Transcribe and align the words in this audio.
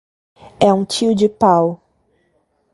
É 0.59 0.73
um 0.73 0.83
tio 0.83 1.13
de 1.13 1.29
pau. 1.29 1.79